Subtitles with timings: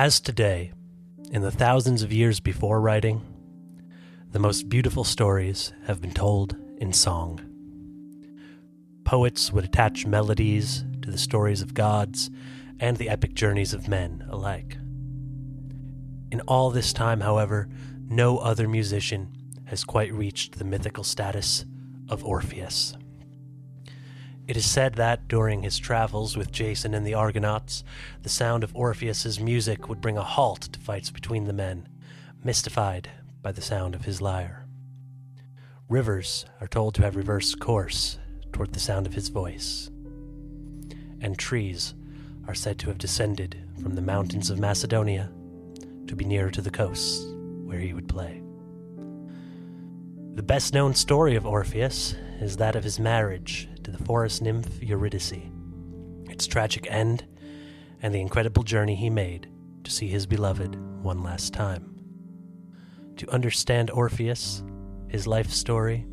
[0.00, 0.70] As today,
[1.32, 3.20] in the thousands of years before writing,
[4.30, 7.40] the most beautiful stories have been told in song.
[9.02, 12.30] Poets would attach melodies to the stories of gods
[12.78, 14.78] and the epic journeys of men alike.
[16.30, 17.68] In all this time, however,
[18.08, 19.32] no other musician
[19.64, 21.64] has quite reached the mythical status
[22.08, 22.96] of Orpheus.
[24.48, 27.84] It is said that during his travels with Jason and the Argonauts,
[28.22, 31.86] the sound of Orpheus's music would bring a halt to fights between the men,
[32.42, 33.10] mystified
[33.42, 34.64] by the sound of his lyre.
[35.86, 38.18] Rivers are told to have reversed course
[38.50, 39.90] toward the sound of his voice.
[41.20, 41.94] And trees
[42.46, 45.30] are said to have descended from the mountains of Macedonia
[46.06, 47.22] to be nearer to the coasts
[47.64, 48.40] where he would play.
[50.36, 54.82] The best known story of Orpheus is that of his marriage to the forest nymph
[54.82, 55.32] Eurydice,
[56.28, 57.24] its tragic end,
[58.02, 59.48] and the incredible journey he made
[59.82, 61.96] to see his beloved one last time.
[63.16, 64.62] To understand Orpheus,
[65.08, 66.06] his life story,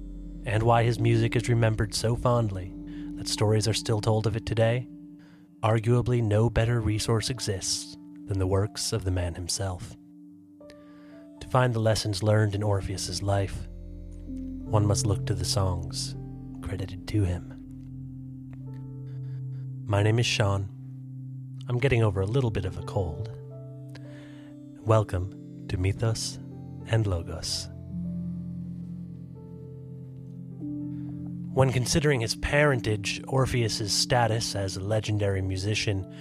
[0.45, 2.73] and why his music is remembered so fondly
[3.17, 4.87] that stories are still told of it today,
[5.61, 9.97] arguably no better resource exists than the works of the man himself.
[11.41, 13.67] To find the lessons learned in Orpheus's life,
[14.27, 16.15] one must look to the songs
[16.61, 17.54] credited to him.
[19.87, 20.67] My name is Sean.
[21.69, 23.29] I'm getting over a little bit of a cold.
[24.79, 26.39] Welcome to Mythos
[26.87, 27.69] and Logos.
[31.53, 36.11] When considering his parentage, Orpheus's status as a legendary musician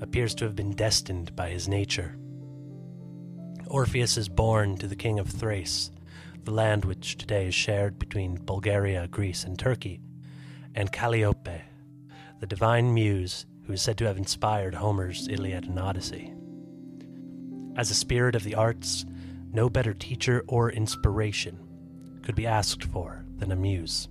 [0.00, 2.16] appears to have been destined by his nature.
[3.68, 5.92] Orpheus is born to the king of Thrace,
[6.42, 10.00] the land which today is shared between Bulgaria, Greece, and Turkey,
[10.74, 11.60] and Calliope,
[12.42, 16.34] the divine muse who is said to have inspired Homer's Iliad and Odyssey.
[17.76, 19.06] As a spirit of the arts,
[19.52, 21.56] no better teacher or inspiration
[22.24, 24.08] could be asked for than a muse.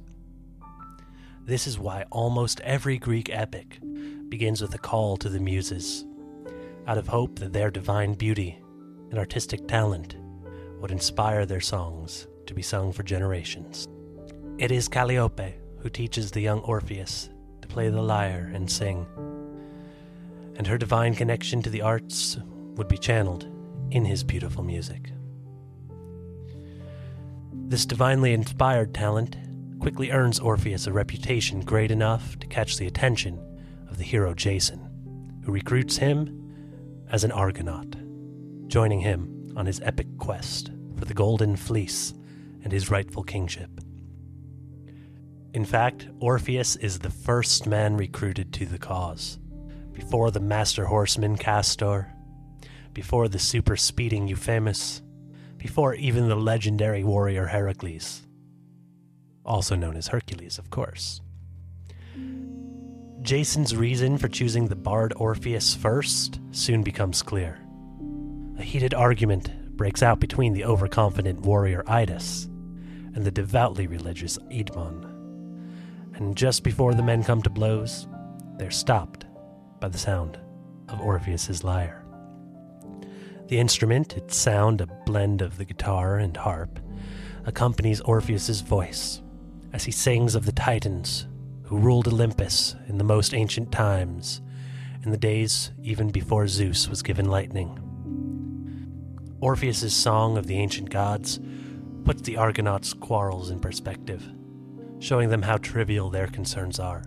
[1.43, 3.79] This is why almost every Greek epic
[4.29, 6.05] begins with a call to the muses,
[6.87, 8.57] out of hope that their divine beauty
[9.09, 10.15] and artistic talent
[10.79, 13.89] would inspire their songs to be sung for generations.
[14.57, 17.29] It is Calliope who teaches the young Orpheus
[17.71, 19.05] play the lyre and sing,
[20.57, 22.37] and her divine connection to the arts
[22.75, 23.47] would be channeled
[23.91, 25.11] in his beautiful music.
[27.53, 29.37] This divinely inspired talent
[29.79, 33.39] quickly earns Orpheus a reputation great enough to catch the attention
[33.89, 37.95] of the hero Jason, who recruits him as an Argonaut,
[38.67, 42.13] joining him on his epic quest for the Golden Fleece
[42.63, 43.69] and his rightful kingship.
[45.53, 49.37] In fact, Orpheus is the first man recruited to the cause,
[49.91, 52.13] before the master horseman Castor,
[52.93, 55.01] before the super speeding Euphemus,
[55.57, 58.21] before even the legendary warrior Heracles,
[59.45, 61.19] also known as Hercules, of course.
[63.21, 67.59] Jason's reason for choosing the bard Orpheus first soon becomes clear.
[68.57, 72.45] A heated argument breaks out between the overconfident warrior Idas
[73.15, 75.10] and the devoutly religious Idmon.
[76.21, 78.07] And just before the men come to blows,
[78.57, 79.25] they're stopped
[79.79, 80.37] by the sound
[80.87, 82.05] of Orpheus's lyre.
[83.47, 86.79] The instrument, its sound a blend of the guitar and harp,
[87.43, 89.23] accompanies Orpheus's voice
[89.73, 91.27] as he sings of the Titans
[91.63, 94.41] who ruled Olympus in the most ancient times,
[95.03, 97.79] in the days even before Zeus was given lightning.
[99.41, 101.39] Orpheus's song of the ancient gods
[102.05, 104.23] puts the Argonauts' quarrels in perspective,
[105.01, 107.03] showing them how trivial their concerns are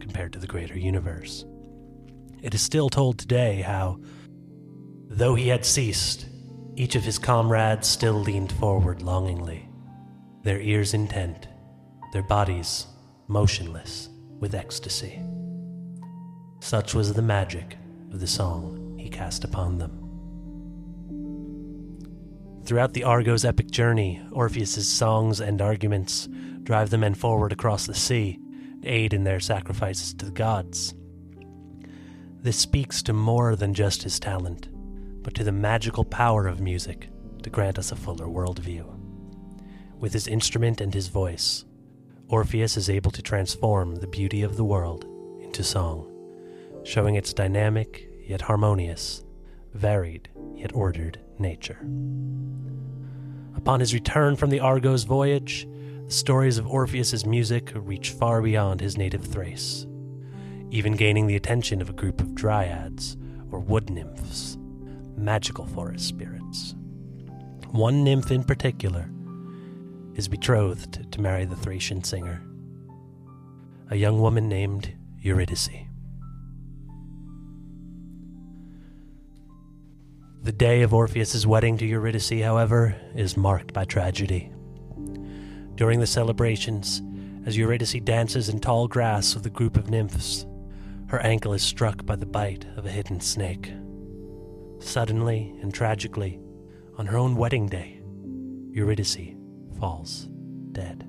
[0.00, 1.44] compared to the greater universe.
[2.40, 3.98] It is still told today how,
[5.08, 6.26] though he had ceased,
[6.76, 9.68] each of his comrades still leaned forward longingly,
[10.42, 11.48] their ears intent,
[12.12, 12.86] their bodies
[13.28, 15.20] motionless with ecstasy.
[16.60, 17.76] Such was the magic
[18.12, 19.98] of the song he cast upon them.
[22.64, 26.28] Throughout the Argo's epic journey, Orpheus's songs and arguments
[26.62, 28.38] drive the men forward across the sea,
[28.84, 30.94] aid in their sacrifices to the gods.
[32.40, 34.68] This speaks to more than just his talent,
[35.22, 37.08] but to the magical power of music
[37.42, 38.84] to grant us a fuller worldview.
[39.98, 41.64] With his instrument and his voice,
[42.28, 45.04] Orpheus is able to transform the beauty of the world
[45.40, 46.08] into song,
[46.82, 49.22] showing its dynamic yet harmonious,
[49.74, 51.86] varied yet ordered nature.
[53.56, 55.68] Upon his return from the Argo's voyage,
[56.12, 59.86] stories of Orpheus's music reach far beyond his native Thrace,
[60.70, 63.16] even gaining the attention of a group of dryads
[63.50, 64.58] or wood nymphs,
[65.16, 66.74] magical forest spirits.
[67.70, 69.10] One nymph in particular
[70.14, 72.42] is betrothed to marry the Thracian singer,
[73.90, 75.70] a young woman named Eurydice.
[80.42, 84.51] The day of Orpheus's wedding to Eurydice, however, is marked by tragedy.
[85.82, 87.02] During the celebrations,
[87.44, 90.46] as Eurydice dances in tall grass with a group of nymphs,
[91.08, 93.72] her ankle is struck by the bite of a hidden snake.
[94.78, 96.38] Suddenly and tragically,
[96.98, 98.00] on her own wedding day,
[98.70, 99.34] Eurydice
[99.80, 100.28] falls
[100.70, 101.04] dead.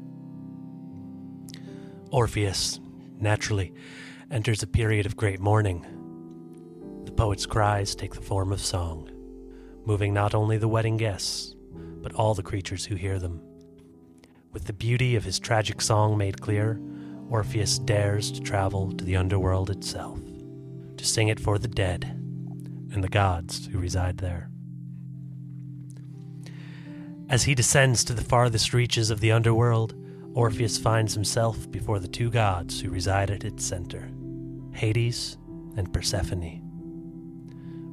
[2.10, 2.80] Orpheus,
[3.20, 3.75] naturally,
[4.31, 5.86] enters a period of great mourning.
[7.06, 9.08] The poet's cries take the form of song,
[9.86, 11.56] moving not only the wedding guests,
[12.02, 13.40] but all the creatures who hear them.
[14.53, 16.79] With the beauty of his tragic song made clear,
[17.27, 20.19] Orpheus dares to travel to the underworld itself,
[20.95, 22.03] to sing it for the dead
[22.94, 24.51] and the gods who reside there.
[27.29, 29.95] As he descends to the farthest reaches of the underworld,
[30.35, 34.07] Orpheus finds himself before the two gods who reside at its center
[34.71, 35.35] Hades
[35.75, 36.61] and Persephone.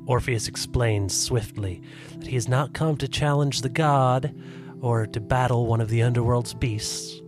[0.06, 1.80] Orpheus explains swiftly
[2.18, 4.34] that he has not come to challenge the god
[4.80, 7.20] or to battle one of the underworld's beasts,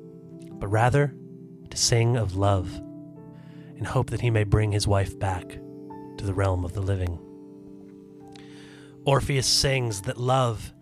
[0.52, 1.14] but rather
[1.70, 2.80] to sing of love
[3.76, 5.48] in hope that he may bring his wife back
[6.16, 7.18] to the realm of the living.
[9.04, 10.72] Orpheus sings that love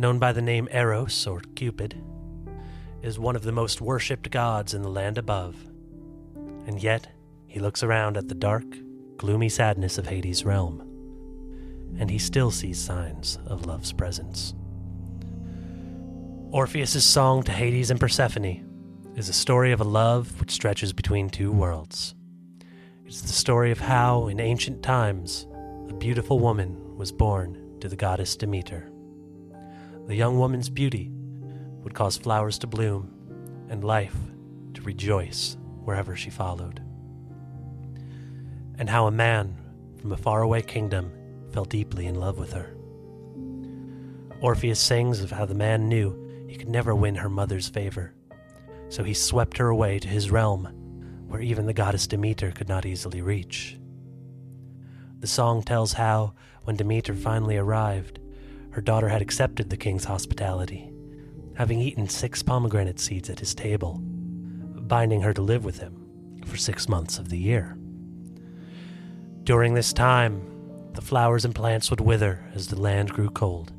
[0.00, 2.02] known by the name Eros or Cupid,
[3.02, 5.56] is one of the most worshipped gods in the land above.
[6.66, 7.08] And yet,
[7.46, 8.64] he looks around at the dark,
[9.18, 10.80] gloomy sadness of Hades' realm,
[11.98, 14.54] and he still sees signs of love's presence.
[16.52, 21.30] Orpheus's song to Hades and Persephone is a story of a love which stretches between
[21.30, 22.16] two worlds.
[23.06, 25.46] It's the story of how, in ancient times,
[25.88, 28.90] a beautiful woman was born to the goddess Demeter
[30.10, 31.12] the young woman's beauty
[31.84, 33.14] would cause flowers to bloom
[33.68, 34.16] and life
[34.74, 36.82] to rejoice wherever she followed.
[38.76, 39.56] And how a man
[40.00, 41.12] from a faraway kingdom
[41.52, 42.74] fell deeply in love with her.
[44.40, 48.12] Orpheus sings of how the man knew he could never win her mother's favor,
[48.88, 50.64] so he swept her away to his realm,
[51.28, 53.78] where even the goddess Demeter could not easily reach.
[55.20, 58.18] The song tells how, when Demeter finally arrived,
[58.70, 60.90] her daughter had accepted the king's hospitality,
[61.54, 66.56] having eaten six pomegranate seeds at his table, binding her to live with him for
[66.56, 67.78] six months of the year.
[69.44, 73.72] During this time, the flowers and plants would wither as the land grew cold,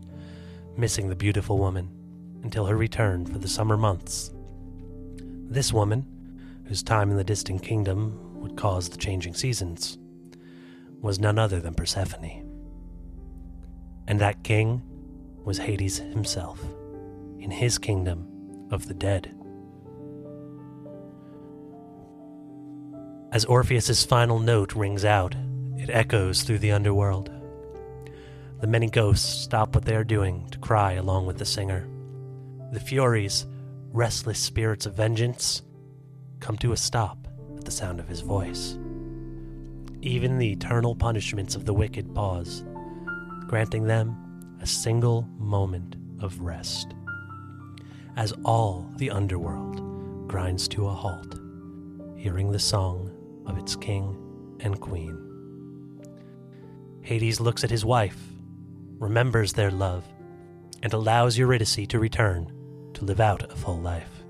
[0.78, 1.98] missing the beautiful woman
[2.44, 4.32] until her return for the summer months.
[5.50, 6.06] This woman,
[6.66, 9.98] whose time in the distant kingdom would cause the changing seasons,
[11.02, 12.48] was none other than Persephone.
[14.08, 14.82] And that king
[15.44, 16.64] was Hades himself,
[17.40, 19.34] in his kingdom of the dead.
[23.32, 25.36] As Orpheus's final note rings out,
[25.78, 27.32] it echoes through the underworld.
[28.60, 31.88] The many ghosts stop what they are doing to cry along with the singer.
[32.72, 33.46] The Furies,
[33.92, 35.62] restless spirits of vengeance,
[36.40, 37.28] come to a stop
[37.58, 38.78] at the sound of his voice.
[40.02, 42.64] Even the eternal punishments of the wicked pause
[43.52, 44.16] granting them
[44.62, 46.94] a single moment of rest.
[48.16, 51.42] As all the underworld grinds to a halt,
[52.16, 53.12] hearing the song
[53.48, 54.16] of its king
[54.62, 55.18] and queen.
[57.02, 58.18] Hades looks at his wife,
[58.98, 60.06] remembers their love,
[60.82, 62.50] and allows Eurydice to return
[62.94, 64.24] to live out a full life.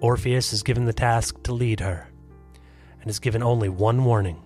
[0.00, 2.08] Orpheus is given the task to lead her,
[3.00, 4.42] and is given only one warning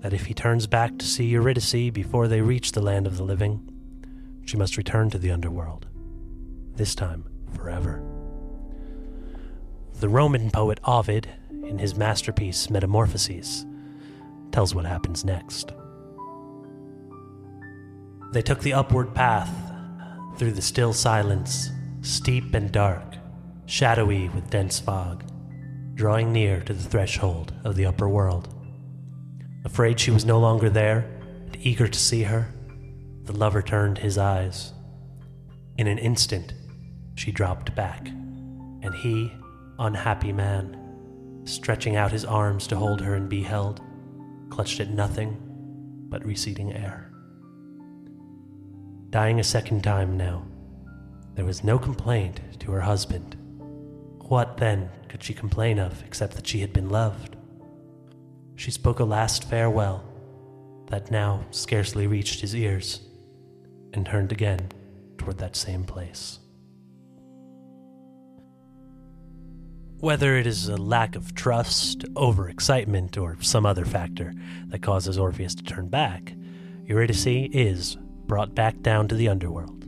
[0.00, 3.24] that if he turns back to see Eurydice before they reach the land of the
[3.24, 3.66] living,
[4.44, 5.86] she must return to the underworld,
[6.74, 7.24] this time
[7.54, 8.02] forever.
[10.00, 13.66] The Roman poet Ovid, in his masterpiece Metamorphoses,
[14.50, 15.72] tells what happens next.
[18.32, 19.50] They took the upward path
[20.38, 21.70] through the still silence,
[22.02, 23.16] steep and dark,
[23.66, 25.24] shadowy with dense fog,
[25.94, 28.54] drawing near to the threshold of the upper world.
[29.64, 31.06] Afraid she was no longer there,
[31.46, 32.52] and eager to see her,
[33.24, 34.72] the lover turned his eyes.
[35.76, 36.54] In an instant,
[37.14, 39.32] she dropped back, and he,
[39.78, 43.80] unhappy man, stretching out his arms to hold her and be held,
[44.48, 45.36] clutched at nothing
[46.08, 47.12] but receding air.
[49.10, 50.46] Dying a second time now,
[51.40, 53.34] there was no complaint to her husband.
[54.28, 57.34] What then could she complain of except that she had been loved?
[58.56, 60.04] She spoke a last farewell,
[60.88, 63.00] that now scarcely reached his ears,
[63.94, 64.68] and turned again
[65.16, 66.40] toward that same place.
[70.00, 74.34] Whether it is a lack of trust, overexcitement, or some other factor
[74.66, 76.34] that causes Orpheus to turn back,
[76.84, 79.79] Eurydice is brought back down to the underworld.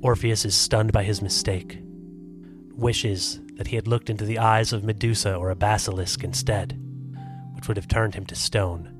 [0.00, 1.80] Orpheus is stunned by his mistake,
[2.76, 6.78] wishes that he had looked into the eyes of Medusa or a basilisk instead,
[7.54, 8.94] which would have turned him to stone,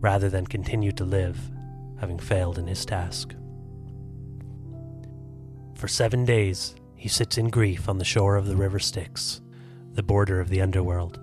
[0.00, 1.50] rather than continue to live,
[1.98, 3.34] having failed in his task.
[5.74, 9.40] For seven days, he sits in grief on the shore of the river Styx,
[9.94, 11.18] the border of the underworld.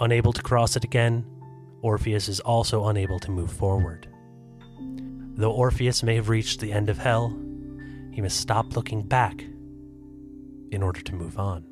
[0.00, 1.26] Unable to cross it again,
[1.82, 4.08] Orpheus is also unable to move forward.
[5.36, 7.38] Though Orpheus may have reached the end of hell,
[8.18, 9.44] he must stop looking back
[10.72, 11.64] in order to move on.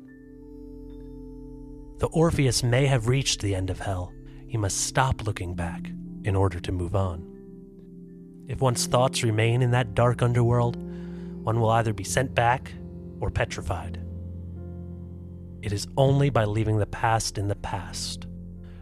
[1.97, 4.13] The Orpheus may have reached the end of hell,
[4.47, 5.91] he must stop looking back
[6.23, 8.45] in order to move on.
[8.47, 10.77] If one's thoughts remain in that dark underworld,
[11.43, 12.71] one will either be sent back
[13.19, 13.99] or petrified.
[15.61, 18.25] It is only by leaving the past in the past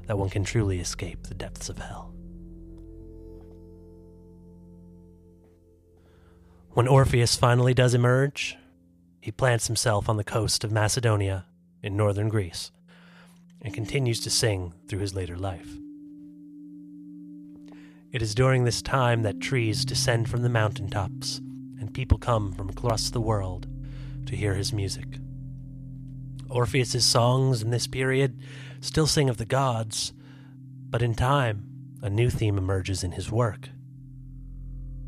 [0.05, 2.14] that one can truly escape the depths of hell.
[6.75, 8.58] When Orpheus finally does emerge,
[9.22, 11.46] he plants himself on the coast of Macedonia
[11.82, 12.70] in northern Greece
[13.62, 15.70] and continues to sing through his later life.
[18.12, 21.38] It is during this time that trees descend from the mountaintops
[21.79, 23.67] and people come from across the world
[24.25, 25.08] to hear his music.
[26.50, 28.38] Orpheus's songs in this period
[28.82, 30.12] still sing of the gods,
[30.89, 31.70] but in time,
[32.01, 33.70] a new theme emerges in his work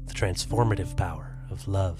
[0.05, 1.99] the transformative power of love.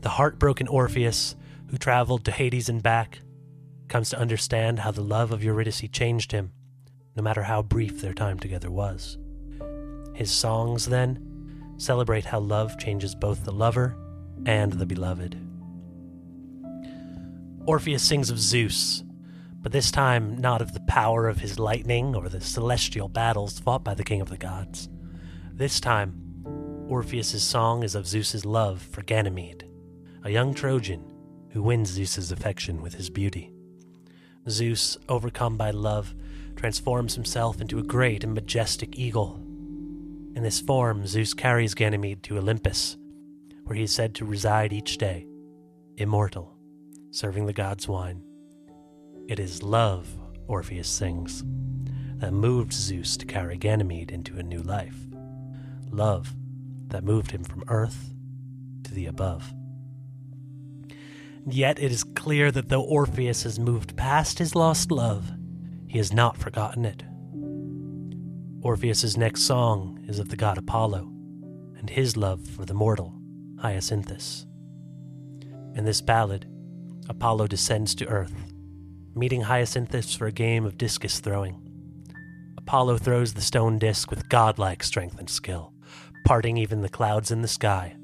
[0.00, 1.36] The heartbroken Orpheus,
[1.68, 3.20] who traveled to Hades and back,
[3.88, 6.52] comes to understand how the love of Eurydice changed him,
[7.14, 9.18] no matter how brief their time together was.
[10.14, 13.96] His songs, then, celebrate how love changes both the lover
[14.46, 15.36] and the beloved.
[17.64, 19.04] Orpheus sings of Zeus,
[19.60, 23.84] but this time not of the power of his lightning or the celestial battles fought
[23.84, 24.88] by the king of the gods.
[25.52, 26.31] This time,
[26.88, 29.64] Orpheus's song is of Zeus's love for Ganymede,
[30.24, 31.02] a young Trojan
[31.50, 33.52] who wins Zeus's affection with his beauty.
[34.48, 36.14] Zeus, overcome by love,
[36.56, 39.36] transforms himself into a great and majestic eagle.
[40.34, 42.96] In this form, Zeus carries Ganymede to Olympus,
[43.64, 45.26] where he is said to reside each day,
[45.96, 46.56] immortal,
[47.10, 48.22] serving the gods wine.
[49.28, 50.08] It is love,
[50.46, 51.44] Orpheus sings,
[52.16, 54.96] that moved Zeus to carry Ganymede into a new life.
[55.90, 56.34] Love
[56.92, 58.14] that moved him from earth
[58.84, 59.52] to the above.
[61.46, 65.32] Yet it is clear that though Orpheus has moved past his lost love,
[65.88, 67.02] he has not forgotten it.
[68.62, 71.10] Orpheus's next song is of the god Apollo
[71.76, 73.18] and his love for the mortal
[73.56, 74.46] Hyacinthus.
[75.74, 76.46] In this ballad,
[77.08, 78.52] Apollo descends to earth,
[79.16, 81.58] meeting Hyacinthus for a game of discus throwing.
[82.56, 85.72] Apollo throws the stone disc with godlike strength and skill,
[86.24, 87.96] parting even the clouds in the sky.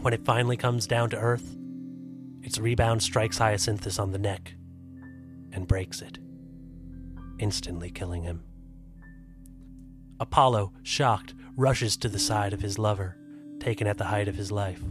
[0.00, 1.56] When it finally comes down to earth,
[2.42, 4.54] its rebound strikes Hyacinthus on the neck
[5.52, 6.18] and breaks it,
[7.38, 8.42] instantly killing him.
[10.20, 13.16] Apollo, shocked, rushes to the side of his lover
[13.60, 14.82] taken at the height of his life.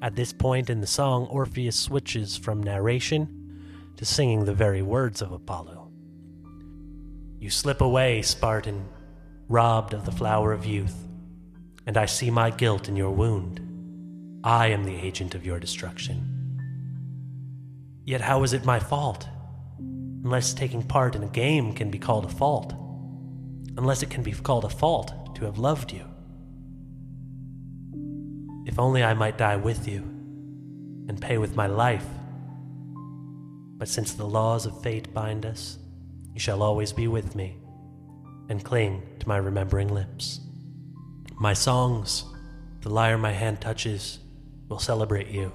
[0.00, 5.22] At this point in the song, Orpheus switches from narration to singing the very words
[5.22, 5.90] of Apollo.
[7.38, 8.84] You slip away, Spartan,
[9.52, 11.06] robbed of the flower of youth,
[11.86, 13.60] and I see my guilt in your wound.
[14.42, 16.16] I am the agent of your destruction.
[18.06, 19.28] Yet how is it my fault?
[19.78, 22.72] Unless taking part in a game can be called a fault.
[23.76, 26.06] Unless it can be called a fault to have loved you.
[28.64, 29.98] If only I might die with you
[31.08, 32.06] and pay with my life.
[33.76, 35.78] But since the laws of fate bind us,
[36.32, 37.61] you shall always be with me
[38.48, 40.40] and cling to my remembering lips.
[41.34, 42.24] My songs,
[42.80, 44.18] the lyre my hand touches,
[44.68, 45.52] will celebrate you.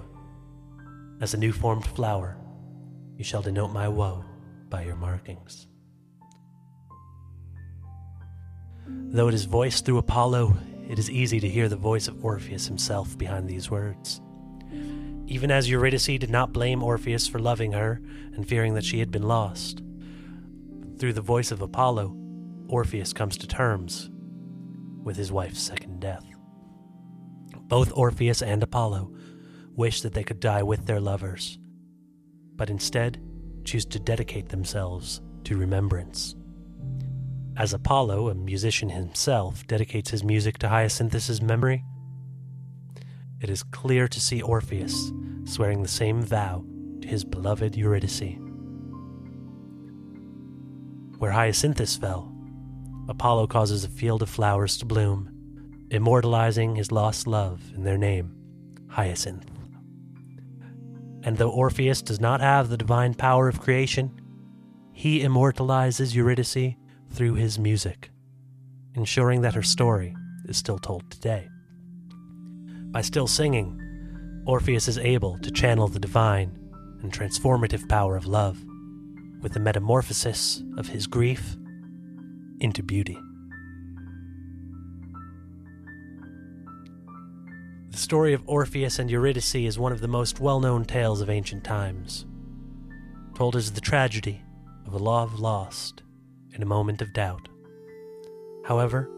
[1.22, 2.38] As a new formed flower,
[3.18, 4.24] you shall denote my woe
[4.70, 5.68] by your markings.
[8.88, 10.56] Though it is voiced through Apollo,
[10.88, 14.22] it is easy to hear the voice of Orpheus himself behind these words.
[15.26, 18.02] Even as Eurydice did not blame Orpheus for loving her
[18.34, 19.82] and fearing that she had been lost,
[20.98, 22.16] through the voice of Apollo,
[22.70, 24.10] Orpheus comes to terms
[25.04, 26.26] with his wife's second death.
[27.62, 29.14] Both Orpheus and Apollo
[29.76, 31.60] wish that they could die with their lovers,
[32.56, 33.22] but instead
[33.64, 36.36] choose to dedicate themselves to remembrance.
[37.56, 41.84] As Apollo, a musician himself, dedicates his music to Hyacinthus' memory,
[43.40, 45.12] it is clear to see Orpheus
[45.46, 46.66] swearing the same vow
[47.02, 48.38] to his beloved Eurydice.
[51.18, 52.37] Where Hyacinthus fell,
[53.10, 58.36] Apollo causes a field of flowers to bloom, immortalizing his lost love in their name,
[58.90, 59.50] Hyacinth.
[61.24, 64.12] And though Orpheus does not have the divine power of creation,
[64.92, 66.76] he immortalizes Eurydice
[67.10, 68.12] through his music,
[68.94, 71.48] ensuring that her story is still told today.
[72.92, 76.58] By still singing, Orpheus is able to channel the divine
[77.02, 78.64] and transformative power of love
[79.42, 81.56] with the metamorphosis of his grief
[82.60, 83.18] into beauty.
[87.90, 91.30] The story of Orpheus and Eurydice is one of the most well known tales of
[91.30, 92.26] ancient times,
[93.36, 94.42] told as the tragedy
[94.86, 96.04] of a love lost
[96.54, 97.50] in a moment of doubt.
[98.66, 99.10] However,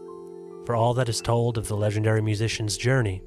[0.64, 3.22] for all that is told of the legendary musician's journey,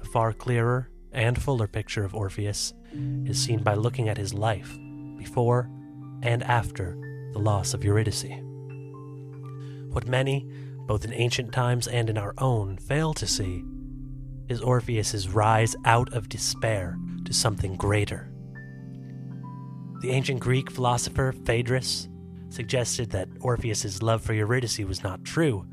[0.00, 2.74] a far clearer and fuller picture of Orpheus
[3.24, 4.78] is seen by looking at his life
[5.16, 5.70] before
[6.22, 6.96] and after
[7.32, 8.47] the loss of Eurydice.
[9.90, 10.46] What many,
[10.86, 13.64] both in ancient times and in our own, fail to see
[14.48, 18.32] is Orpheus's rise out of despair to something greater.
[20.00, 22.08] The ancient Greek philosopher Phaedrus
[22.50, 25.66] suggested that Orpheus's love for Eurydice was not true,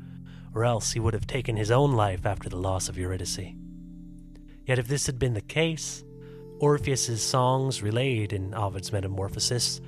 [0.54, 3.54] or else he would have taken his own life after the loss of Eurydice.
[4.64, 6.02] Yet if this had been the case,
[6.58, 9.80] Orpheus's songs relayed in Ovid's Metamorphosis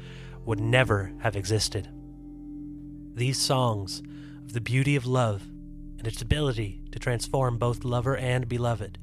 [0.45, 1.89] would never have existed.
[3.15, 4.03] These songs
[4.49, 5.43] of the beauty of love
[5.99, 8.99] and its ability to transform both lover and beloved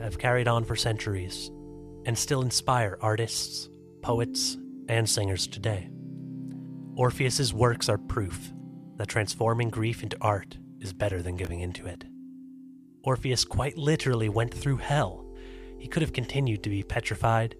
[0.00, 1.50] have carried on for centuries
[2.06, 3.68] and still inspire artists,
[4.02, 4.56] poets,
[4.88, 5.90] and singers today.
[6.94, 8.52] Orpheus's works are proof
[8.98, 12.04] that transforming grief into art is better than giving into it.
[13.02, 15.26] Orpheus quite literally went through hell.
[15.80, 17.56] He could have continued to be petrified,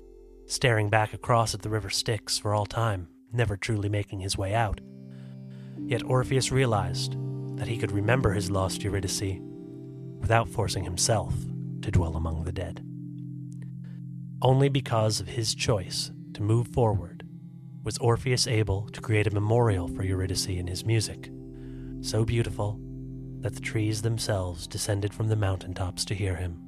[0.46, 4.54] staring back across at the river Styx for all time, never truly making his way
[4.54, 4.80] out.
[5.88, 7.16] Yet Orpheus realized
[7.56, 9.40] that he could remember his lost Eurydice
[10.20, 11.34] without forcing himself
[11.80, 12.84] to dwell among the dead.
[14.42, 17.26] Only because of his choice to move forward
[17.84, 21.30] was Orpheus able to create a memorial for Eurydice in his music,
[22.02, 22.78] so beautiful
[23.40, 26.60] that the trees themselves descended from the mountaintops to hear him.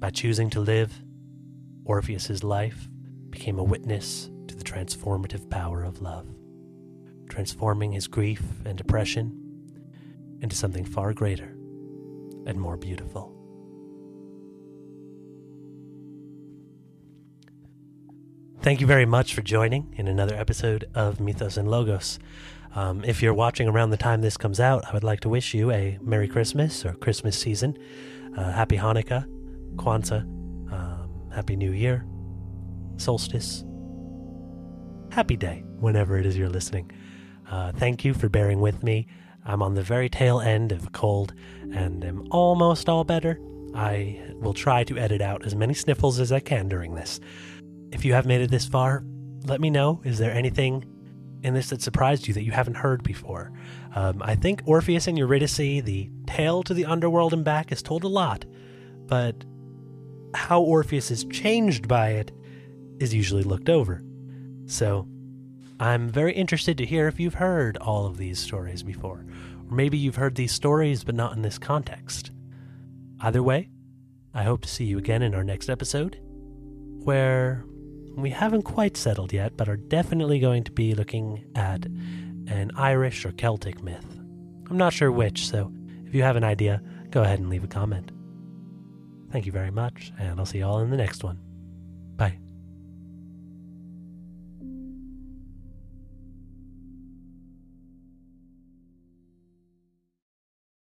[0.00, 1.04] By choosing to live,
[1.84, 2.88] Orpheus's life
[3.30, 6.26] became a witness to the transformative power of love,
[7.36, 9.30] transforming his grief and depression
[10.40, 11.54] into something far greater
[12.46, 13.30] and more beautiful.
[18.62, 22.18] Thank you very much for joining in another episode of Mythos and Logos.
[22.74, 25.52] Um, if you're watching around the time this comes out, I would like to wish
[25.52, 27.76] you a Merry Christmas or Christmas season,
[28.34, 29.26] uh, Happy Hanukkah,
[29.76, 30.22] Kwanzaa,
[30.72, 32.06] um, Happy New Year,
[32.96, 33.62] Solstice,
[35.10, 36.90] Happy Day, whenever it is you're listening.
[37.50, 39.06] Uh, thank you for bearing with me.
[39.44, 41.32] I'm on the very tail end of a cold
[41.72, 43.38] and am almost all better.
[43.74, 47.20] I will try to edit out as many sniffles as I can during this.
[47.92, 49.04] If you have made it this far,
[49.44, 50.00] let me know.
[50.04, 50.84] Is there anything
[51.42, 53.52] in this that surprised you that you haven't heard before.
[53.94, 58.02] Um, I think Orpheus and Eurydice, the tale to the underworld and back, is told
[58.04, 58.44] a lot,
[59.06, 59.44] but
[60.34, 62.32] how Orpheus is changed by it
[62.98, 64.02] is usually looked over.
[64.66, 65.06] So
[65.78, 69.26] I'm very interested to hear if you've heard all of these stories before,
[69.68, 72.30] or maybe you've heard these stories but not in this context.
[73.20, 73.68] Either way,
[74.32, 76.18] I hope to see you again in our next episode,
[77.04, 77.64] where
[78.16, 83.26] we haven't quite settled yet, but are definitely going to be looking at an Irish
[83.26, 84.06] or Celtic myth.
[84.70, 85.72] I'm not sure which, so
[86.06, 88.12] if you have an idea, go ahead and leave a comment.
[89.30, 91.45] Thank you very much, and I'll see you all in the next one.